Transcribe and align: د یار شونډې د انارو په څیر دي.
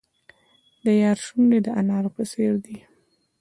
د 0.83 0.85
یار 1.03 1.17
شونډې 1.25 1.59
د 1.63 1.67
انارو 1.79 2.09
په 2.15 2.23
څیر 2.31 2.53
دي. 2.65 2.77